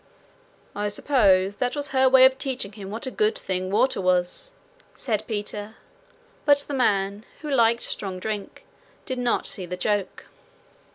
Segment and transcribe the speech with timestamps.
[0.75, 4.51] 'I suppose that was her way of teaching him what a good thing water was,'
[4.95, 5.75] said Peter;
[6.43, 8.65] but the man, who liked strong drink,
[9.05, 10.25] did not see the joke.